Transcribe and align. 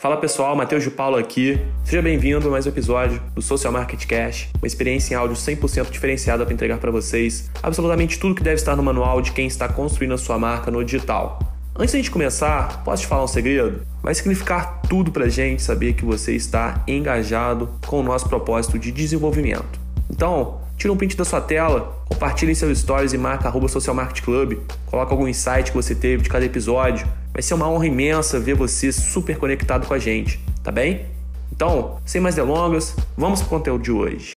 Fala 0.00 0.16
pessoal, 0.16 0.56
Matheus 0.56 0.82
de 0.82 0.90
Paulo 0.90 1.18
aqui. 1.18 1.60
Seja 1.84 2.00
bem-vindo 2.00 2.48
a 2.48 2.50
mais 2.50 2.64
um 2.64 2.70
episódio 2.70 3.20
do 3.34 3.42
Social 3.42 3.70
Market 3.70 4.06
Cash, 4.06 4.48
uma 4.58 4.66
experiência 4.66 5.12
em 5.12 5.16
áudio 5.18 5.36
100% 5.36 5.90
diferenciada 5.90 6.42
para 6.42 6.54
entregar 6.54 6.78
para 6.78 6.90
vocês 6.90 7.50
absolutamente 7.62 8.18
tudo 8.18 8.34
que 8.34 8.42
deve 8.42 8.54
estar 8.54 8.74
no 8.74 8.82
manual 8.82 9.20
de 9.20 9.32
quem 9.32 9.46
está 9.46 9.68
construindo 9.68 10.14
a 10.14 10.16
sua 10.16 10.38
marca 10.38 10.70
no 10.70 10.82
digital. 10.82 11.38
Antes 11.78 11.92
da 11.92 11.98
gente 11.98 12.10
começar, 12.10 12.82
posso 12.82 13.02
te 13.02 13.08
falar 13.08 13.24
um 13.24 13.26
segredo? 13.26 13.82
Vai 14.02 14.14
significar 14.14 14.80
tudo 14.88 15.12
pra 15.12 15.28
gente 15.28 15.60
saber 15.60 15.92
que 15.92 16.02
você 16.06 16.34
está 16.34 16.82
engajado 16.88 17.68
com 17.86 18.00
o 18.00 18.02
nosso 18.02 18.26
propósito 18.26 18.78
de 18.78 18.90
desenvolvimento. 18.90 19.78
Então, 20.08 20.62
tira 20.78 20.90
um 20.94 20.96
print 20.96 21.14
da 21.14 21.26
sua 21.26 21.42
tela, 21.42 22.02
compartilhe 22.08 22.54
seus 22.54 22.78
stories 22.78 23.12
e 23.12 23.18
marca 23.18 23.48
arroba 23.48 23.68
Social 23.68 23.94
Market 23.94 24.24
Club, 24.24 24.60
coloca 24.86 25.12
algum 25.12 25.28
insight 25.28 25.70
que 25.70 25.76
você 25.76 25.94
teve 25.94 26.22
de 26.22 26.30
cada 26.30 26.46
episódio. 26.46 27.06
Vai 27.32 27.42
ser 27.42 27.54
uma 27.54 27.68
honra 27.68 27.86
imensa 27.86 28.40
ver 28.40 28.54
você 28.54 28.90
super 28.92 29.38
conectado 29.38 29.86
com 29.86 29.94
a 29.94 29.98
gente, 29.98 30.40
tá 30.64 30.72
bem? 30.72 31.06
Então, 31.52 31.98
sem 32.04 32.20
mais 32.20 32.34
delongas, 32.34 32.96
vamos 33.16 33.40
pro 33.40 33.50
conteúdo 33.50 33.82
de 33.82 33.92
hoje. 33.92 34.32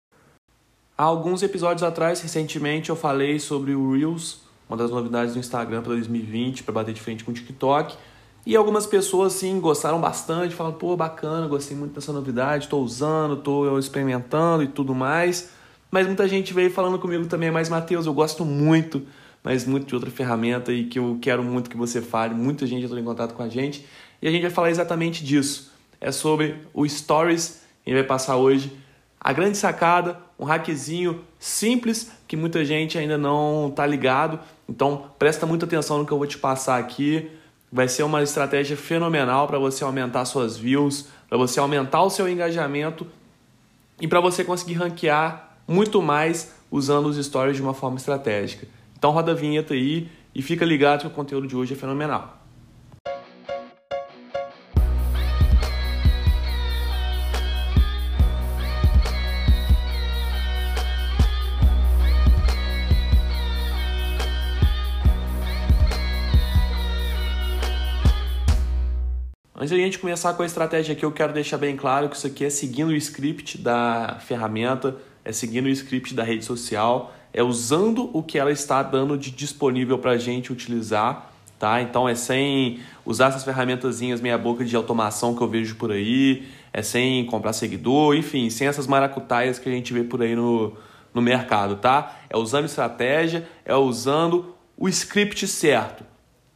Há 0.95 1.03
alguns 1.03 1.41
episódios 1.41 1.81
atrás, 1.81 2.21
recentemente, 2.21 2.91
eu 2.91 2.95
falei 2.95 3.39
sobre 3.39 3.73
o 3.73 3.93
Reels, 3.93 4.41
uma 4.69 4.77
das 4.77 4.91
novidades 4.91 5.33
do 5.33 5.39
Instagram 5.39 5.81
para 5.81 5.93
2020, 5.93 6.63
para 6.63 6.73
bater 6.73 6.93
de 6.93 7.01
frente 7.01 7.23
com 7.23 7.31
o 7.31 7.33
TikTok. 7.33 7.95
E 8.45 8.55
algumas 8.55 8.85
pessoas, 8.85 9.33
sim, 9.33 9.59
gostaram 9.59 9.99
bastante, 9.99 10.53
falaram, 10.53 10.77
pô, 10.77 10.95
bacana, 10.95 11.47
gostei 11.47 11.75
muito 11.75 11.95
dessa 11.95 12.13
novidade, 12.13 12.65
estou 12.65 12.83
usando, 12.83 13.33
estou 13.35 13.79
experimentando 13.79 14.61
e 14.61 14.67
tudo 14.67 14.93
mais. 14.93 15.49
Mas 15.89 16.05
muita 16.05 16.27
gente 16.27 16.53
veio 16.53 16.69
falando 16.69 16.99
comigo 16.99 17.25
também, 17.25 17.49
mas 17.49 17.69
Matheus, 17.69 18.05
eu 18.05 18.13
gosto 18.13 18.45
muito, 18.45 19.01
mas 19.43 19.65
muito 19.65 19.85
de 19.85 19.93
outra 19.93 20.09
ferramenta 20.09 20.71
e 20.71 20.85
que 20.85 20.97
eu 20.97 21.17
quero 21.21 21.43
muito 21.43 21.69
que 21.69 21.75
você 21.75 22.01
fale. 22.01 22.33
Muita 22.33 22.65
gente 22.65 22.85
entrou 22.85 22.99
em 22.99 23.03
contato 23.03 23.33
com 23.33 23.43
a 23.43 23.49
gente 23.49 23.85
e 24.21 24.27
a 24.27 24.31
gente 24.31 24.41
vai 24.41 24.51
falar 24.51 24.69
exatamente 24.69 25.23
disso. 25.23 25.71
É 25.99 26.11
sobre 26.11 26.55
o 26.73 26.87
Stories, 26.87 27.61
a 27.85 27.89
gente 27.89 27.99
vai 27.99 28.07
passar 28.07 28.37
hoje 28.37 28.71
a 29.19 29.31
grande 29.31 29.57
sacada, 29.57 30.17
um 30.39 30.45
hackzinho 30.45 31.21
simples 31.39 32.11
que 32.27 32.35
muita 32.35 32.63
gente 32.63 32.97
ainda 32.97 33.17
não 33.17 33.67
está 33.69 33.85
ligado. 33.85 34.39
Então 34.67 35.09
presta 35.19 35.45
muita 35.45 35.65
atenção 35.65 35.97
no 35.97 36.05
que 36.05 36.11
eu 36.11 36.17
vou 36.17 36.27
te 36.27 36.37
passar 36.37 36.79
aqui. 36.79 37.29
Vai 37.71 37.87
ser 37.87 38.03
uma 38.03 38.21
estratégia 38.21 38.77
fenomenal 38.77 39.47
para 39.47 39.57
você 39.59 39.83
aumentar 39.83 40.25
suas 40.25 40.57
views, 40.57 41.07
para 41.27 41.37
você 41.37 41.59
aumentar 41.59 42.03
o 42.03 42.09
seu 42.09 42.29
engajamento 42.29 43.05
e 43.99 44.07
para 44.07 44.19
você 44.19 44.43
conseguir 44.43 44.75
ranquear 44.75 45.57
muito 45.67 46.01
mais 46.01 46.53
usando 46.69 47.07
os 47.07 47.23
stories 47.23 47.55
de 47.55 47.61
uma 47.61 47.73
forma 47.73 47.97
estratégica. 47.97 48.67
Então 49.03 49.11
roda 49.11 49.33
a 49.33 49.35
vinheta 49.35 49.73
aí 49.73 50.09
e 50.33 50.41
fica 50.41 50.63
ligado 50.63 51.01
que 51.01 51.07
o 51.07 51.09
conteúdo 51.09 51.45
de 51.45 51.57
hoje 51.57 51.73
é 51.73 51.75
fenomenal. 51.75 52.41
Antes 69.53 69.67
de 69.67 69.75
a 69.75 69.83
gente 69.83 69.99
começar 69.99 70.33
com 70.33 70.43
a 70.43 70.45
estratégia 70.45 70.93
aqui, 70.93 71.03
eu 71.03 71.11
quero 71.11 71.33
deixar 71.33 71.57
bem 71.57 71.75
claro 71.75 72.07
que 72.07 72.15
isso 72.15 72.27
aqui 72.27 72.45
é 72.45 72.49
seguindo 72.49 72.87
o 72.87 72.95
script 72.95 73.57
da 73.57 74.17
ferramenta 74.21 74.95
é 75.25 75.31
seguindo 75.31 75.65
o 75.65 75.69
script 75.69 76.13
da 76.13 76.23
rede 76.23 76.43
social, 76.43 77.13
é 77.33 77.41
usando 77.41 78.09
o 78.13 78.21
que 78.21 78.37
ela 78.37 78.51
está 78.51 78.83
dando 78.83 79.17
de 79.17 79.31
disponível 79.31 79.97
para 79.97 80.11
a 80.11 80.17
gente 80.17 80.51
utilizar, 80.51 81.31
tá? 81.57 81.81
Então 81.81 82.07
é 82.07 82.13
sem 82.13 82.79
usar 83.05 83.27
essas 83.27 83.43
ferramentazinhas 83.43 84.21
meia 84.21 84.37
boca 84.37 84.63
de 84.63 84.75
automação 84.75 85.35
que 85.35 85.41
eu 85.41 85.47
vejo 85.47 85.75
por 85.75 85.91
aí, 85.91 86.47
é 86.71 86.81
sem 86.81 87.25
comprar 87.25 87.53
seguidor, 87.53 88.15
enfim, 88.15 88.49
sem 88.49 88.67
essas 88.67 88.85
maracutaias 88.85 89.57
que 89.57 89.69
a 89.69 89.71
gente 89.71 89.93
vê 89.93 90.03
por 90.03 90.21
aí 90.21 90.35
no, 90.35 90.73
no 91.13 91.21
mercado, 91.21 91.77
tá? 91.77 92.19
É 92.29 92.37
usando 92.37 92.65
estratégia, 92.65 93.47
é 93.65 93.75
usando 93.75 94.55
o 94.77 94.89
script 94.89 95.47
certo, 95.47 96.03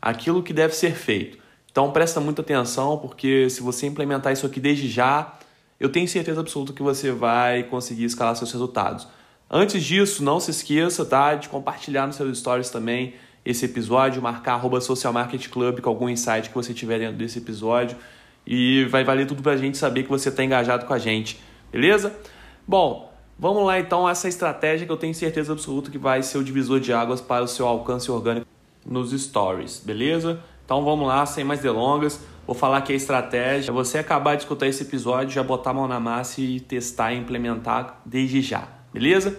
aquilo 0.01 0.43
que 0.43 0.53
deve 0.53 0.75
ser 0.75 0.93
feito. 0.93 1.37
Então 1.71 1.91
presta 1.91 2.19
muita 2.19 2.41
atenção, 2.41 2.97
porque 2.97 3.49
se 3.49 3.61
você 3.61 3.85
implementar 3.85 4.33
isso 4.33 4.45
aqui 4.45 4.59
desde 4.59 4.89
já, 4.89 5.36
eu 5.79 5.89
tenho 5.89 6.07
certeza 6.07 6.39
absoluta 6.39 6.73
que 6.73 6.81
você 6.81 7.11
vai 7.11 7.63
conseguir 7.63 8.05
escalar 8.05 8.35
seus 8.35 8.51
resultados. 8.51 9.07
Antes 9.49 9.83
disso, 9.83 10.23
não 10.23 10.39
se 10.39 10.51
esqueça 10.51 11.05
tá, 11.05 11.35
de 11.35 11.47
compartilhar 11.47 12.05
nos 12.05 12.15
seus 12.15 12.37
stories 12.37 12.69
também 12.69 13.13
esse 13.45 13.63
episódio, 13.63 14.21
marcar 14.21 14.53
arroba 14.53 14.81
Social 14.81 15.13
Market 15.13 15.47
Club 15.47 15.79
com 15.79 15.89
algum 15.89 16.09
insight 16.09 16.49
que 16.49 16.55
você 16.55 16.73
tiver 16.73 16.99
dentro 16.99 17.17
desse 17.17 17.37
episódio. 17.37 17.95
E 18.45 18.85
vai 18.85 19.03
valer 19.03 19.25
tudo 19.25 19.41
para 19.41 19.53
a 19.53 19.57
gente 19.57 19.77
saber 19.77 20.03
que 20.03 20.09
você 20.09 20.29
está 20.29 20.43
engajado 20.43 20.85
com 20.85 20.93
a 20.93 20.99
gente, 20.99 21.39
beleza? 21.71 22.13
Bom, 22.67 23.13
vamos 23.37 23.65
lá 23.65 23.79
então 23.79 24.07
essa 24.07 24.27
estratégia 24.27 24.85
que 24.85 24.91
eu 24.91 24.97
tenho 24.97 25.13
certeza 25.13 25.53
absoluta 25.53 25.91
que 25.91 25.97
vai 25.97 26.23
ser 26.23 26.37
o 26.37 26.43
divisor 26.43 26.79
de 26.79 26.91
águas 26.91 27.21
para 27.21 27.43
o 27.43 27.47
seu 27.47 27.67
alcance 27.67 28.09
orgânico 28.11 28.47
nos 28.85 29.11
stories, 29.11 29.81
beleza? 29.85 30.39
Então 30.65 30.83
vamos 30.83 31.07
lá, 31.07 31.25
sem 31.25 31.43
mais 31.43 31.61
delongas. 31.61 32.21
Vou 32.47 32.55
falar 32.55 32.81
que 32.81 32.93
a 32.93 32.95
estratégia 32.95 33.71
é 33.71 33.73
você 33.73 33.97
acabar 33.97 34.35
de 34.35 34.43
escutar 34.43 34.67
esse 34.67 34.81
episódio, 34.83 35.31
já 35.31 35.43
botar 35.43 35.71
a 35.71 35.73
mão 35.73 35.85
na 35.85 35.99
massa 35.99 36.39
e 36.39 36.61
testar 36.61 37.11
e 37.11 37.17
implementar 37.17 37.99
desde 38.05 38.41
já, 38.41 38.69
beleza? 38.93 39.37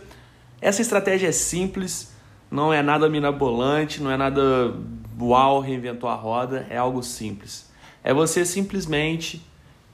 Essa 0.61 0.83
estratégia 0.83 1.29
é 1.29 1.33
simples, 1.33 2.15
não 2.51 2.71
é 2.71 2.83
nada 2.83 3.09
mirabolante, 3.09 4.03
não 4.03 4.11
é 4.11 4.17
nada 4.19 4.75
uau, 5.19 5.59
reinventou 5.59 6.07
a 6.11 6.15
roda, 6.15 6.67
é 6.69 6.77
algo 6.77 7.03
simples. 7.03 7.71
É 8.05 8.13
você 8.13 8.45
simplesmente 8.45 9.43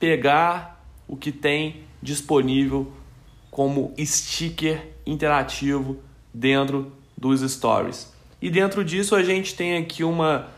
pegar 0.01 0.85
o 1.07 1.17
que 1.17 1.31
tem 1.31 1.85
disponível 2.03 2.93
como 3.49 3.95
sticker 3.97 4.89
interativo 5.07 5.99
dentro 6.33 6.91
dos 7.17 7.49
stories. 7.49 8.13
E 8.43 8.51
dentro 8.51 8.85
disso 8.85 9.15
a 9.15 9.23
gente 9.23 9.55
tem 9.55 9.77
aqui 9.77 10.03
uma 10.03 10.49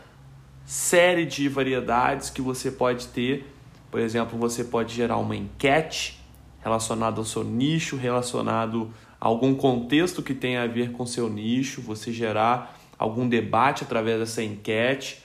série 0.67 1.25
de 1.25 1.47
variedades 1.47 2.29
que 2.29 2.41
você 2.41 2.69
pode 2.69 3.07
ter. 3.07 3.47
Por 3.89 4.01
exemplo, 4.01 4.37
você 4.37 4.65
pode 4.65 4.93
gerar 4.93 5.15
uma 5.15 5.33
enquete 5.33 6.19
relacionada 6.59 7.21
ao 7.21 7.23
seu 7.23 7.41
nicho, 7.41 7.95
relacionado 7.95 8.91
a 9.19 9.27
algum 9.29 9.55
contexto 9.55 10.21
que 10.21 10.33
tenha 10.33 10.63
a 10.63 10.67
ver 10.67 10.91
com 10.91 11.05
seu 11.05 11.29
nicho, 11.29 11.81
você 11.81 12.11
gerar 12.11 12.77
algum 12.99 13.29
debate 13.29 13.85
através 13.85 14.19
dessa 14.19 14.43
enquete. 14.43 15.23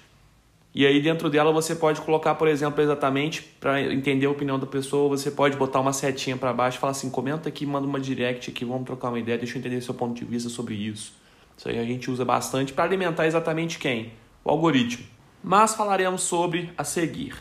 E 0.73 0.87
aí 0.87 1.03
dentro 1.03 1.29
dela 1.29 1.51
você 1.51 1.75
pode 1.75 2.01
colocar, 2.03 2.37
por 2.37 2.47
exemplo, 2.47 2.81
exatamente 2.81 3.43
para 3.43 3.83
entender 3.83 4.27
a 4.27 4.31
opinião 4.31 4.61
da 4.61 4.67
pessoa, 4.67 5.09
você 5.09 5.29
pode 5.29 5.57
botar 5.57 5.81
uma 5.81 5.93
setinha 5.93 6.37
para 6.37 6.53
baixo 6.53 6.79
e 6.79 6.81
falar 6.81 6.93
assim, 6.93 7.11
comenta 7.11 7.49
aqui, 7.49 7.67
manda 7.67 7.87
uma 7.87 7.99
direct 7.99 8.49
aqui, 8.49 8.65
vamos 8.65 8.85
trocar 8.85 9.09
uma 9.09 9.19
ideia, 9.19 9.37
deixa 9.37 9.57
eu 9.57 9.59
entender 9.59 9.81
seu 9.81 9.93
ponto 9.93 10.15
de 10.15 10.25
vista 10.25 10.49
sobre 10.49 10.77
isso. 10.77 11.13
Isso 11.59 11.69
aí 11.69 11.81
a 11.81 11.85
gente 11.85 12.09
usa 12.09 12.25
bastante 12.25 12.73
para 12.73 12.85
alimentar 12.85 13.27
exatamente 13.27 13.81
quem? 13.81 14.13
O 14.45 14.51
algoritmo 14.51 15.05
mas 15.43 15.75
falaremos 15.75 16.23
sobre 16.23 16.71
a 16.77 16.85
seguir. 16.85 17.35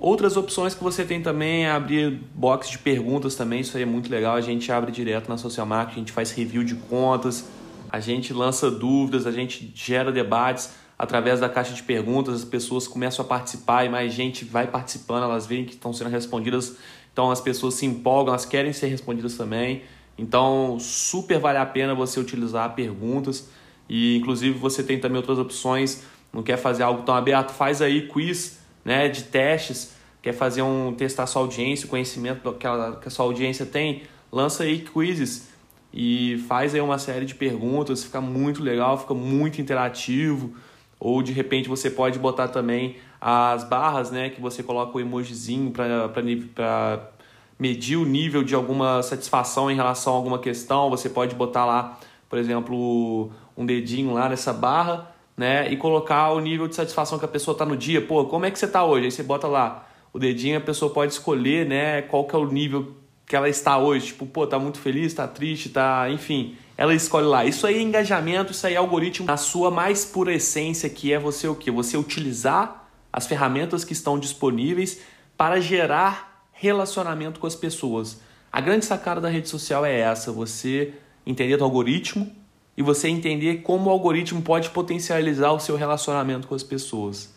Outras 0.00 0.36
opções 0.36 0.74
que 0.74 0.82
você 0.82 1.04
tem 1.04 1.20
também 1.22 1.66
é 1.66 1.70
abrir 1.70 2.10
box 2.34 2.70
de 2.70 2.78
perguntas 2.78 3.34
também, 3.34 3.60
isso 3.60 3.76
aí 3.76 3.82
é 3.82 3.86
muito 3.86 4.10
legal, 4.10 4.34
a 4.34 4.40
gente 4.40 4.72
abre 4.72 4.90
direto 4.90 5.28
na 5.28 5.36
social 5.36 5.66
marketing, 5.66 5.96
a 5.96 6.00
gente 6.00 6.12
faz 6.12 6.30
review 6.32 6.64
de 6.64 6.74
contas, 6.74 7.46
a 7.90 8.00
gente 8.00 8.32
lança 8.32 8.70
dúvidas, 8.70 9.26
a 9.26 9.30
gente 9.30 9.70
gera 9.74 10.10
debates 10.10 10.70
através 10.98 11.40
da 11.40 11.48
caixa 11.48 11.74
de 11.74 11.82
perguntas, 11.82 12.34
as 12.34 12.44
pessoas 12.44 12.88
começam 12.88 13.24
a 13.24 13.28
participar 13.28 13.84
e 13.84 13.90
mais 13.90 14.12
gente 14.12 14.44
vai 14.44 14.66
participando, 14.66 15.24
elas 15.24 15.46
veem 15.46 15.66
que 15.66 15.74
estão 15.74 15.92
sendo 15.92 16.08
respondidas, 16.08 16.76
então 17.12 17.30
as 17.30 17.40
pessoas 17.40 17.74
se 17.74 17.84
empolgam, 17.84 18.32
elas 18.32 18.46
querem 18.46 18.72
ser 18.72 18.86
respondidas 18.86 19.36
também. 19.36 19.82
Então, 20.16 20.78
super 20.78 21.38
vale 21.38 21.58
a 21.58 21.66
pena 21.66 21.94
você 21.94 22.20
utilizar 22.20 22.74
perguntas 22.74 23.50
e 23.88 24.16
inclusive 24.16 24.58
você 24.58 24.82
tem 24.82 24.98
também 24.98 25.16
outras 25.16 25.38
opções 25.38 26.02
não 26.32 26.42
quer 26.42 26.56
fazer 26.56 26.82
algo 26.82 27.02
tão 27.02 27.14
aberto, 27.14 27.50
faz 27.50 27.82
aí 27.82 28.06
quiz 28.08 28.60
né, 28.84 29.08
de 29.08 29.24
testes, 29.24 29.94
quer 30.22 30.32
fazer 30.32 30.62
um 30.62 30.94
testar 30.94 31.26
sua 31.26 31.42
audiência, 31.42 31.86
o 31.86 31.88
conhecimento 31.88 32.52
que 32.54 32.66
a, 32.66 32.92
que 33.00 33.08
a 33.08 33.10
sua 33.10 33.24
audiência 33.24 33.66
tem, 33.66 34.02
lança 34.30 34.64
aí 34.64 34.80
quizzes 34.80 35.48
e 35.92 36.42
faz 36.46 36.74
aí 36.74 36.80
uma 36.80 36.98
série 36.98 37.26
de 37.26 37.34
perguntas, 37.34 38.04
fica 38.04 38.20
muito 38.20 38.62
legal, 38.62 38.98
fica 38.98 39.14
muito 39.14 39.60
interativo. 39.60 40.54
Ou 40.98 41.22
de 41.22 41.32
repente 41.32 41.68
você 41.68 41.90
pode 41.90 42.18
botar 42.18 42.48
também 42.48 42.96
as 43.20 43.64
barras, 43.64 44.10
né, 44.10 44.30
que 44.30 44.40
você 44.40 44.62
coloca 44.62 44.96
o 44.96 45.00
emojizinho 45.00 45.70
para 45.72 47.10
medir 47.58 47.96
o 47.96 48.04
nível 48.04 48.42
de 48.42 48.54
alguma 48.54 49.02
satisfação 49.02 49.70
em 49.70 49.74
relação 49.74 50.12
a 50.12 50.16
alguma 50.16 50.38
questão. 50.38 50.88
Você 50.90 51.08
pode 51.08 51.34
botar 51.34 51.64
lá, 51.64 51.98
por 52.28 52.38
exemplo, 52.38 53.30
um 53.56 53.66
dedinho 53.66 54.12
lá 54.12 54.28
nessa 54.28 54.52
barra 54.52 55.10
né? 55.36 55.70
E 55.72 55.76
colocar 55.76 56.32
o 56.32 56.40
nível 56.40 56.68
de 56.68 56.74
satisfação 56.74 57.18
que 57.18 57.24
a 57.24 57.28
pessoa 57.28 57.54
está 57.54 57.64
no 57.64 57.76
dia. 57.76 58.00
Pô, 58.00 58.24
como 58.24 58.44
é 58.46 58.50
que 58.50 58.58
você 58.58 58.66
está 58.66 58.84
hoje? 58.84 59.06
Aí 59.06 59.10
você 59.10 59.22
bota 59.22 59.46
lá 59.46 59.88
o 60.12 60.18
dedinho, 60.18 60.58
a 60.58 60.60
pessoa 60.60 60.92
pode 60.92 61.12
escolher, 61.12 61.66
né? 61.66 62.02
Qual 62.02 62.24
que 62.24 62.34
é 62.34 62.38
o 62.38 62.46
nível 62.46 63.00
que 63.30 63.36
ela 63.36 63.48
está 63.48 63.78
hoje. 63.78 64.06
Tipo, 64.06 64.26
pô, 64.26 64.44
tá 64.44 64.58
muito 64.58 64.80
feliz, 64.80 65.14
tá 65.14 65.28
triste, 65.28 65.68
tá, 65.68 66.10
enfim. 66.10 66.56
Ela 66.76 66.92
escolhe 66.92 67.28
lá. 67.28 67.44
Isso 67.44 67.64
aí 67.64 67.76
é 67.76 67.80
engajamento, 67.80 68.50
isso 68.50 68.66
aí 68.66 68.74
é 68.74 68.76
algoritmo 68.76 69.24
na 69.24 69.36
sua 69.36 69.70
mais 69.70 70.04
pura 70.04 70.34
essência, 70.34 70.90
que 70.90 71.12
é 71.12 71.18
você 71.18 71.46
o 71.46 71.54
quê? 71.54 71.70
Você 71.70 71.96
utilizar 71.96 72.90
as 73.12 73.28
ferramentas 73.28 73.84
que 73.84 73.92
estão 73.92 74.18
disponíveis 74.18 75.00
para 75.36 75.60
gerar 75.60 76.44
relacionamento 76.50 77.38
com 77.38 77.46
as 77.46 77.54
pessoas. 77.54 78.20
A 78.50 78.60
grande 78.60 78.84
sacada 78.84 79.20
da 79.20 79.28
rede 79.28 79.48
social 79.48 79.86
é 79.86 79.96
essa: 79.96 80.32
você 80.32 80.94
entender 81.24 81.56
do 81.56 81.62
algoritmo 81.62 82.34
e 82.80 82.82
você 82.82 83.08
entender 83.08 83.58
como 83.58 83.90
o 83.90 83.92
algoritmo 83.92 84.40
pode 84.40 84.70
potencializar 84.70 85.52
o 85.52 85.60
seu 85.60 85.76
relacionamento 85.76 86.48
com 86.48 86.54
as 86.54 86.62
pessoas. 86.62 87.30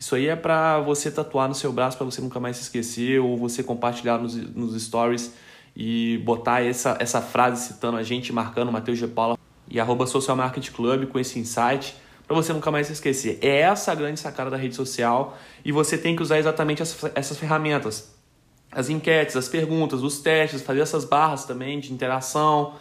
Isso 0.00 0.16
aí 0.16 0.26
é 0.26 0.34
para 0.34 0.80
você 0.80 1.12
tatuar 1.12 1.48
no 1.48 1.54
seu 1.54 1.72
braço 1.72 1.96
para 1.96 2.04
você 2.04 2.20
nunca 2.20 2.40
mais 2.40 2.56
se 2.56 2.64
esquecer 2.64 3.20
ou 3.20 3.36
você 3.36 3.62
compartilhar 3.62 4.18
nos, 4.18 4.34
nos 4.34 4.82
stories 4.82 5.32
e 5.76 6.20
botar 6.24 6.64
essa, 6.64 6.96
essa 6.98 7.22
frase 7.22 7.68
citando 7.68 7.98
a 7.98 8.02
gente, 8.02 8.32
marcando 8.32 8.72
Matheus 8.72 8.98
G. 8.98 9.06
Paula 9.06 9.38
e 9.68 9.78
arroba 9.78 10.08
Social 10.08 10.36
Market 10.36 10.72
Club 10.72 11.06
com 11.06 11.20
esse 11.20 11.38
insight 11.38 11.94
para 12.26 12.34
você 12.34 12.52
nunca 12.52 12.72
mais 12.72 12.88
se 12.88 12.92
esquecer. 12.92 13.38
É 13.40 13.60
essa 13.60 13.92
a 13.92 13.94
grande 13.94 14.18
sacada 14.18 14.50
da 14.50 14.56
rede 14.56 14.74
social 14.74 15.38
e 15.64 15.70
você 15.70 15.96
tem 15.96 16.16
que 16.16 16.22
usar 16.22 16.40
exatamente 16.40 16.82
essas 16.82 17.38
ferramentas. 17.38 18.12
As 18.72 18.90
enquetes, 18.90 19.36
as 19.36 19.46
perguntas, 19.46 20.02
os 20.02 20.18
testes, 20.18 20.62
fazer 20.62 20.80
essas 20.80 21.04
barras 21.04 21.44
também 21.44 21.78
de 21.78 21.92
interação, 21.92 22.74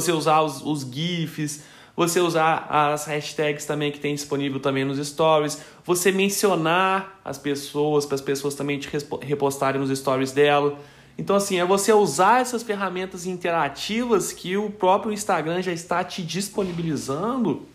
você 0.00 0.12
usar 0.12 0.42
os, 0.42 0.62
os 0.62 0.82
GIFs, 0.82 1.62
você 1.96 2.20
usar 2.20 2.66
as 2.68 3.06
hashtags 3.06 3.64
também 3.64 3.90
que 3.90 3.98
tem 3.98 4.14
disponível 4.14 4.60
também 4.60 4.84
nos 4.84 4.98
stories, 5.06 5.62
você 5.84 6.12
mencionar 6.12 7.18
as 7.24 7.38
pessoas 7.38 8.04
para 8.04 8.16
as 8.16 8.20
pessoas 8.20 8.54
também 8.54 8.78
te 8.78 8.90
repostarem 9.22 9.80
nos 9.80 9.96
stories 9.98 10.32
dela. 10.32 10.78
Então 11.16 11.34
assim, 11.34 11.58
é 11.58 11.64
você 11.64 11.94
usar 11.94 12.42
essas 12.42 12.62
ferramentas 12.62 13.24
interativas 13.24 14.32
que 14.32 14.54
o 14.58 14.68
próprio 14.68 15.12
Instagram 15.12 15.62
já 15.62 15.72
está 15.72 16.04
te 16.04 16.22
disponibilizando 16.22 17.66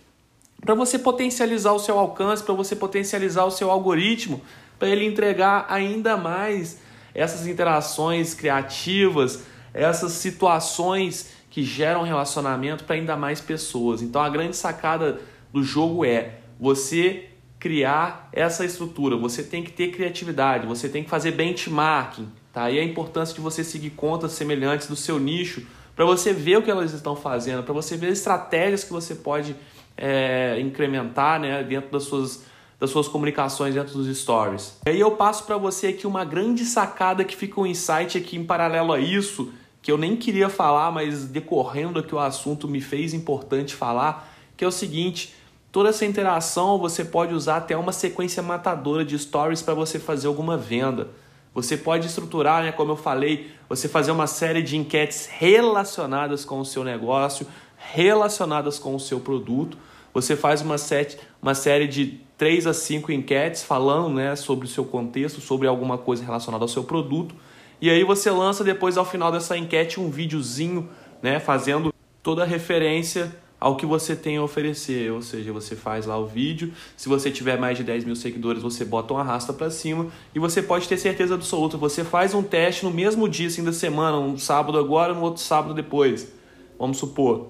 para 0.64 0.76
você 0.76 1.00
potencializar 1.00 1.72
o 1.72 1.80
seu 1.80 1.98
alcance, 1.98 2.44
para 2.44 2.54
você 2.54 2.76
potencializar 2.76 3.46
o 3.46 3.52
seu 3.52 3.72
algoritmo, 3.72 4.42
para 4.78 4.90
ele 4.90 5.06
entregar 5.06 5.66
ainda 5.68 6.16
mais 6.16 6.78
essas 7.16 7.48
interações 7.48 8.36
criativas, 8.36 9.40
essas 9.74 10.12
situações 10.12 11.41
que 11.52 11.64
geram 11.64 12.02
relacionamento 12.02 12.86
para 12.86 12.96
ainda 12.96 13.16
mais 13.16 13.42
pessoas. 13.42 14.02
Então 14.02 14.22
a 14.22 14.30
grande 14.30 14.56
sacada 14.56 15.20
do 15.54 15.62
jogo 15.62 16.04
é 16.06 16.40
você 16.58 17.26
criar 17.60 18.30
essa 18.32 18.66
estrutura, 18.66 19.16
você 19.18 19.44
tem 19.44 19.62
que 19.62 19.72
ter 19.72 19.92
criatividade, 19.92 20.66
você 20.66 20.90
tem 20.90 21.04
que 21.04 21.10
fazer 21.10 21.32
benchmarking, 21.32 22.28
tá? 22.52 22.72
E 22.72 22.80
a 22.80 22.84
importância 22.84 23.36
de 23.36 23.42
você 23.42 23.64
seguir 23.64 23.92
contas 23.92 24.32
semelhantes 24.32 24.88
do 24.88 24.96
seu 24.96 25.20
nicho 25.20 25.68
para 25.96 26.06
você 26.06 26.34
ver 26.34 26.58
o 26.58 26.64
que 26.64 26.72
elas 26.72 26.94
estão 26.94 27.16
fazendo, 27.16 27.64
para 27.64 27.74
você 27.74 27.98
ver 27.98 28.12
estratégias 28.14 28.84
que 28.84 28.92
você 28.92 29.14
pode 29.14 29.56
é, 29.98 30.58
incrementar 30.60 31.40
né, 31.40 31.64
dentro 31.64 31.92
das 31.92 32.04
suas, 32.04 32.46
das 32.80 32.90
suas 32.90 33.10
comunicações, 33.10 33.76
dentro 33.76 33.94
dos 33.94 34.18
stories. 34.18 34.80
E 34.86 34.92
aí 34.92 35.00
eu 35.00 35.12
passo 35.12 35.44
para 35.44 35.58
você 35.58 35.88
aqui 35.88 36.08
uma 36.08 36.24
grande 36.24 36.64
sacada 36.64 37.26
que 37.26 37.36
fica 37.36 37.60
um 37.60 37.68
insight 37.68 38.18
aqui 38.18 38.38
em 38.38 38.44
paralelo 38.46 38.94
a 38.94 39.00
isso, 39.00 39.52
que 39.82 39.92
eu 39.92 39.98
nem 39.98 40.16
queria 40.16 40.50
falar, 40.50 40.92
mas 40.92 41.26
decorrendo 41.26 42.00
aqui 42.00 42.14
o 42.14 42.20
assunto 42.20 42.68
me 42.68 42.80
fez 42.80 43.14
importante 43.14 43.74
falar, 43.74 44.32
que 44.56 44.64
é 44.64 44.68
o 44.68 44.72
seguinte, 44.72 45.34
toda 45.72 45.90
essa 45.90 46.06
interação 46.06 46.78
você 46.78 47.04
pode 47.04 47.34
usar 47.34 47.58
até 47.58 47.76
uma 47.76 47.92
sequência 47.92 48.44
matadora 48.44 49.04
de 49.04 49.18
stories 49.18 49.62
para 49.62 49.74
você 49.74 49.98
fazer 49.98 50.28
alguma 50.28 50.56
venda. 50.56 51.10
Você 51.54 51.76
pode 51.76 52.08
estruturar, 52.08 52.64
né, 52.64 52.72
como 52.72 52.92
eu 52.92 52.96
falei, 52.96 53.52
você 53.68 53.90
fazer 53.90 54.12
uma 54.12 54.28
série 54.28 54.62
de 54.62 54.78
enquetes 54.78 55.26
relacionadas 55.26 56.46
com 56.46 56.60
o 56.60 56.66
seu 56.66 56.84
negócio, 56.84 57.48
relacionadas 57.76 58.78
com 58.78 58.96
o 58.96 59.00
seu 59.00 59.20
produto. 59.20 59.78
Você 60.14 60.36
faz 60.36 60.62
uma, 60.62 60.78
set, 60.78 61.18
uma 61.42 61.56
série 61.56 61.88
de 61.88 62.22
3 62.38 62.68
a 62.68 62.74
5 62.74 63.12
enquetes 63.12 63.64
falando 63.64 64.16
né, 64.16 64.36
sobre 64.36 64.66
o 64.66 64.70
seu 64.70 64.86
contexto, 64.86 65.42
sobre 65.42 65.68
alguma 65.68 65.98
coisa 65.98 66.24
relacionada 66.24 66.64
ao 66.64 66.70
seu 66.70 66.84
produto 66.84 67.36
e 67.82 67.90
aí 67.90 68.04
você 68.04 68.30
lança 68.30 68.64
depois 68.64 68.98
ao 68.98 69.06
final 69.06 69.32
dessa 69.32 69.58
enquete 69.58 70.00
um 70.00 70.10
videozinho, 70.10 70.88
né, 71.22 71.40
fazendo 71.40 71.94
toda 72.22 72.44
a 72.44 72.46
referência 72.46 73.36
ao 73.60 73.76
que 73.76 73.86
você 73.86 74.16
tem 74.16 74.38
a 74.38 74.44
oferecer, 74.44 75.12
ou 75.12 75.22
seja, 75.22 75.54
você 75.54 75.76
faz 75.76 76.06
lá 76.08 76.18
o 76.18 76.26
vídeo, 76.26 76.74
se 76.98 77.08
você 77.08 77.30
tiver 77.30 77.60
mais 77.60 77.78
de 77.78 77.84
10 77.84 78.06
mil 78.06 78.16
seguidores, 78.16 78.64
você 78.64 78.84
bota 78.84 79.14
um 79.14 79.18
arrasta 79.18 79.54
para 79.54 79.70
cima 79.70 80.08
e 80.34 80.40
você 80.40 80.64
pode 80.64 80.88
ter 80.88 80.98
certeza 80.98 81.36
absoluta, 81.36 81.78
você 81.78 82.04
faz 82.04 82.34
um 82.34 82.42
teste 82.42 82.84
no 82.84 82.92
mesmo 82.92 83.30
dia, 83.30 83.48
assim, 83.48 83.64
da 83.64 83.72
semana, 83.72 84.18
um 84.18 84.38
sábado 84.38 84.80
agora, 84.80 85.14
no 85.14 85.22
outro 85.22 85.44
sábado 85.44 85.76
depois, 85.76 86.32
vamos 86.80 86.98
supor. 86.98 87.50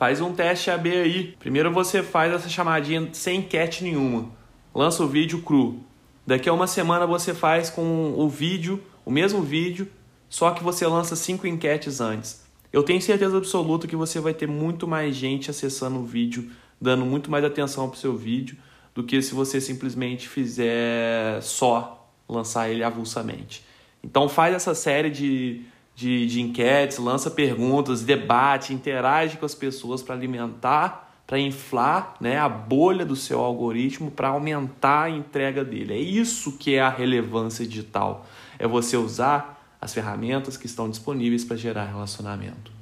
Faz 0.00 0.20
um 0.20 0.32
teste 0.32 0.70
AB 0.70 0.90
aí. 0.92 1.34
Primeiro 1.38 1.70
você 1.70 2.02
faz 2.02 2.32
essa 2.32 2.48
chamadinha 2.48 3.10
sem 3.12 3.40
enquete 3.40 3.84
nenhuma. 3.84 4.30
Lança 4.74 5.02
o 5.02 5.06
vídeo 5.06 5.42
cru. 5.42 5.80
Daqui 6.26 6.48
a 6.48 6.54
uma 6.54 6.66
semana 6.66 7.06
você 7.06 7.34
faz 7.34 7.68
com 7.68 8.14
o 8.16 8.26
vídeo 8.26 8.82
o 9.04 9.10
mesmo 9.10 9.42
vídeo, 9.42 9.88
só 10.28 10.50
que 10.52 10.62
você 10.62 10.86
lança 10.86 11.16
cinco 11.16 11.46
enquetes 11.46 12.00
antes. 12.00 12.44
Eu 12.72 12.82
tenho 12.82 13.02
certeza 13.02 13.36
absoluta 13.36 13.88
que 13.88 13.96
você 13.96 14.20
vai 14.20 14.32
ter 14.32 14.46
muito 14.46 14.86
mais 14.86 15.16
gente 15.16 15.50
acessando 15.50 15.98
o 15.98 16.04
vídeo, 16.04 16.50
dando 16.80 17.04
muito 17.04 17.30
mais 17.30 17.44
atenção 17.44 17.88
para 17.88 17.96
o 17.96 18.00
seu 18.00 18.16
vídeo, 18.16 18.56
do 18.94 19.02
que 19.02 19.20
se 19.20 19.34
você 19.34 19.60
simplesmente 19.60 20.28
fizer 20.28 21.42
só 21.42 22.08
lançar 22.28 22.70
ele 22.70 22.84
avulsamente. 22.84 23.64
Então 24.02 24.28
faz 24.28 24.54
essa 24.54 24.74
série 24.74 25.10
de, 25.10 25.62
de, 25.94 26.26
de 26.26 26.40
enquetes, 26.40 26.98
lança 26.98 27.30
perguntas, 27.30 28.02
debate, 28.02 28.72
interage 28.72 29.36
com 29.36 29.46
as 29.46 29.54
pessoas 29.54 30.02
para 30.02 30.14
alimentar, 30.14 31.09
para 31.30 31.38
inflar 31.38 32.16
né, 32.20 32.38
a 32.38 32.48
bolha 32.48 33.06
do 33.06 33.14
seu 33.14 33.38
algoritmo, 33.38 34.10
para 34.10 34.30
aumentar 34.30 35.04
a 35.04 35.10
entrega 35.10 35.64
dele. 35.64 35.94
É 35.94 35.96
isso 35.96 36.58
que 36.58 36.74
é 36.74 36.80
a 36.80 36.88
relevância 36.88 37.64
digital 37.64 38.26
é 38.58 38.66
você 38.66 38.96
usar 38.96 39.76
as 39.80 39.94
ferramentas 39.94 40.56
que 40.56 40.66
estão 40.66 40.90
disponíveis 40.90 41.44
para 41.44 41.56
gerar 41.56 41.84
relacionamento. 41.84 42.72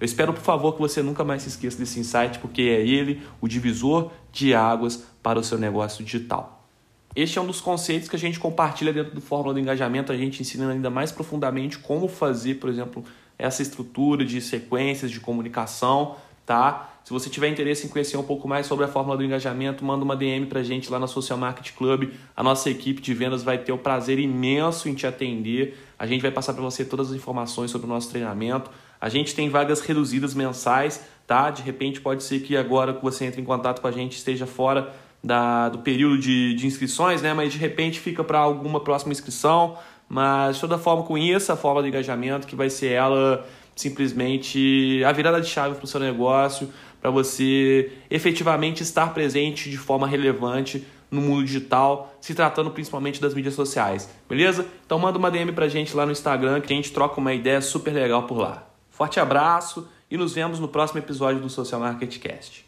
Eu 0.00 0.06
espero, 0.06 0.32
por 0.32 0.40
favor, 0.40 0.72
que 0.72 0.80
você 0.80 1.02
nunca 1.02 1.22
mais 1.22 1.42
se 1.42 1.50
esqueça 1.50 1.76
desse 1.76 2.00
insight, 2.00 2.38
porque 2.38 2.62
é 2.62 2.80
ele 2.80 3.20
o 3.42 3.46
divisor 3.46 4.10
de 4.32 4.54
águas 4.54 5.04
para 5.22 5.38
o 5.38 5.44
seu 5.44 5.58
negócio 5.58 6.02
digital. 6.02 6.66
Este 7.14 7.38
é 7.38 7.42
um 7.42 7.46
dos 7.46 7.60
conceitos 7.60 8.08
que 8.08 8.16
a 8.16 8.18
gente 8.18 8.40
compartilha 8.40 8.90
dentro 8.90 9.14
do 9.14 9.20
Fórmula 9.20 9.52
do 9.52 9.60
Engajamento, 9.60 10.12
a 10.12 10.16
gente 10.16 10.40
ensina 10.40 10.70
ainda 10.70 10.88
mais 10.88 11.12
profundamente 11.12 11.78
como 11.78 12.08
fazer, 12.08 12.54
por 12.54 12.70
exemplo, 12.70 13.04
essa 13.38 13.60
estrutura 13.60 14.24
de 14.24 14.40
sequências 14.40 15.10
de 15.10 15.20
comunicação, 15.20 16.16
tá? 16.48 16.88
Se 17.04 17.12
você 17.12 17.28
tiver 17.28 17.48
interesse 17.48 17.86
em 17.86 17.90
conhecer 17.90 18.16
um 18.16 18.22
pouco 18.22 18.48
mais 18.48 18.66
sobre 18.66 18.86
a 18.86 18.88
fórmula 18.88 19.18
do 19.18 19.22
engajamento, 19.22 19.84
manda 19.84 20.02
uma 20.02 20.16
DM 20.16 20.46
para 20.46 20.60
a 20.60 20.62
gente 20.62 20.90
lá 20.90 20.98
na 20.98 21.06
Social 21.06 21.38
Market 21.38 21.72
Club. 21.74 22.10
A 22.34 22.42
nossa 22.42 22.70
equipe 22.70 23.02
de 23.02 23.12
vendas 23.12 23.42
vai 23.42 23.58
ter 23.58 23.70
o 23.70 23.76
prazer 23.76 24.18
imenso 24.18 24.88
em 24.88 24.94
te 24.94 25.06
atender. 25.06 25.78
A 25.98 26.06
gente 26.06 26.22
vai 26.22 26.30
passar 26.30 26.54
para 26.54 26.62
você 26.62 26.86
todas 26.86 27.10
as 27.10 27.16
informações 27.16 27.70
sobre 27.70 27.86
o 27.86 27.88
nosso 27.88 28.10
treinamento. 28.10 28.70
A 28.98 29.10
gente 29.10 29.34
tem 29.34 29.50
vagas 29.50 29.80
reduzidas 29.80 30.34
mensais, 30.34 31.04
tá? 31.26 31.50
De 31.50 31.62
repente 31.62 32.00
pode 32.00 32.22
ser 32.22 32.40
que 32.40 32.56
agora 32.56 32.94
que 32.94 33.02
você 33.02 33.26
entre 33.26 33.42
em 33.42 33.44
contato 33.44 33.82
com 33.82 33.86
a 33.86 33.92
gente 33.92 34.16
esteja 34.16 34.46
fora 34.46 34.90
da, 35.22 35.68
do 35.68 35.80
período 35.80 36.18
de, 36.18 36.54
de 36.54 36.66
inscrições, 36.66 37.20
né? 37.20 37.34
Mas 37.34 37.52
de 37.52 37.58
repente 37.58 38.00
fica 38.00 38.24
para 38.24 38.38
alguma 38.38 38.80
próxima 38.80 39.12
inscrição. 39.12 39.76
Mas 40.08 40.56
de 40.56 40.62
toda 40.62 40.78
forma, 40.78 41.02
conheça 41.02 41.52
a 41.52 41.56
forma 41.56 41.82
do 41.82 41.88
engajamento, 41.88 42.46
que 42.46 42.56
vai 42.56 42.70
ser 42.70 42.92
ela 42.92 43.46
simplesmente 43.80 45.02
a 45.04 45.12
virada 45.12 45.40
de 45.40 45.48
chave 45.48 45.76
para 45.76 45.84
o 45.84 45.86
seu 45.86 46.00
negócio 46.00 46.68
para 47.00 47.10
você 47.10 47.92
efetivamente 48.10 48.82
estar 48.82 49.14
presente 49.14 49.70
de 49.70 49.78
forma 49.78 50.06
relevante 50.06 50.84
no 51.10 51.20
mundo 51.20 51.44
digital, 51.44 52.14
se 52.20 52.34
tratando 52.34 52.70
principalmente 52.70 53.20
das 53.20 53.32
mídias 53.32 53.54
sociais, 53.54 54.10
beleza? 54.28 54.66
Então 54.84 54.98
manda 54.98 55.16
uma 55.16 55.30
DM 55.30 55.52
pra 55.52 55.68
gente 55.68 55.96
lá 55.96 56.04
no 56.04 56.12
Instagram 56.12 56.60
que 56.60 56.72
a 56.72 56.76
gente 56.76 56.92
troca 56.92 57.18
uma 57.20 57.32
ideia 57.32 57.60
super 57.60 57.94
legal 57.94 58.24
por 58.24 58.38
lá. 58.38 58.66
Forte 58.90 59.20
abraço 59.20 59.88
e 60.10 60.16
nos 60.16 60.34
vemos 60.34 60.58
no 60.58 60.68
próximo 60.68 60.98
episódio 60.98 61.40
do 61.40 61.48
Social 61.48 61.80
Market 61.80 62.18
Cast. 62.18 62.66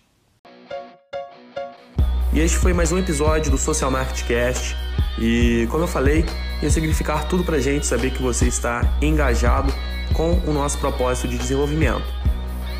E 2.32 2.38
este 2.38 2.56
foi 2.56 2.72
mais 2.72 2.92
um 2.92 2.98
episódio 2.98 3.50
do 3.50 3.58
Social 3.58 3.90
Market 3.90 4.24
Cast. 4.26 4.76
E 5.20 5.66
como 5.70 5.82
eu 5.82 5.88
falei, 5.88 6.24
ia 6.62 6.70
significar 6.70 7.28
tudo 7.28 7.42
pra 7.42 7.58
gente 7.58 7.84
saber 7.84 8.12
que 8.12 8.22
você 8.22 8.46
está 8.46 8.82
engajado 9.02 9.74
com 10.14 10.40
o 10.46 10.52
nosso 10.52 10.78
propósito 10.78 11.28
de 11.28 11.38
desenvolvimento. 11.38 12.04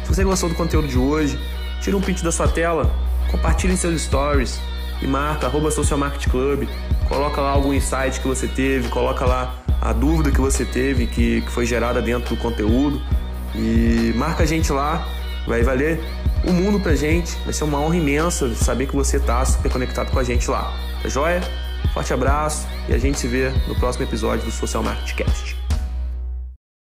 Se 0.05 0.15
você 0.15 0.25
gostou 0.25 0.49
do 0.49 0.55
conteúdo 0.55 0.89
de 0.89 0.99
hoje, 0.99 1.39
tira 1.81 1.97
um 1.97 2.01
print 2.01 2.23
da 2.23 2.33
sua 2.33 2.49
tela, 2.49 2.91
compartilhe 3.31 3.73
em 3.73 3.77
seus 3.77 4.03
stories 4.03 4.61
e 5.01 5.07
marca 5.07 5.47
arroba 5.47 5.71
Social 5.71 5.99
Market 5.99 6.29
Club, 6.29 6.69
coloca 7.09 7.41
lá 7.41 7.51
algum 7.51 7.73
insight 7.73 8.21
que 8.21 8.29
você 8.29 8.47
teve, 8.47 8.89
coloca 8.89 9.25
lá 9.25 9.55
a 9.81 9.93
dúvida 9.93 10.31
que 10.31 10.41
você 10.41 10.65
teve, 10.65 11.07
que, 11.07 11.41
que 11.41 11.51
foi 11.51 11.65
gerada 11.65 12.03
dentro 12.03 12.35
do 12.35 12.41
conteúdo 12.41 13.01
e 13.55 14.13
marca 14.17 14.43
a 14.43 14.47
gente 14.47 14.71
lá, 14.73 15.07
vai 15.47 15.63
valer 15.63 16.01
o 16.45 16.53
mundo 16.53 16.81
pra 16.81 16.95
gente, 16.95 17.37
vai 17.45 17.53
ser 17.53 17.65
uma 17.65 17.79
honra 17.79 17.97
imensa 17.97 18.55
saber 18.55 18.87
que 18.87 18.95
você 18.95 19.19
tá 19.19 19.45
super 19.45 19.71
conectado 19.71 20.11
com 20.11 20.19
a 20.19 20.25
gente 20.25 20.51
lá, 20.51 20.73
tá 21.03 21.09
joia? 21.09 21.41
Forte 21.93 22.13
abraço 22.13 22.67
e 22.89 22.95
a 22.95 22.99
gente 22.99 23.19
se 23.19 23.27
vê 23.27 23.51
no 23.67 23.75
próximo 23.75 24.05
episódio 24.05 24.45
do 24.45 24.53
Social 24.53 24.83
Market 24.83 25.15
Cast. 25.15 25.60